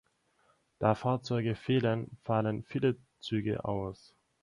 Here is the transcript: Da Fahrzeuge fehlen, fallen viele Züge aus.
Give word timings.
Da 0.79 0.95
Fahrzeuge 0.95 1.53
fehlen, 1.53 2.09
fallen 2.23 2.63
viele 2.63 2.97
Züge 3.19 3.63
aus. 3.65 4.15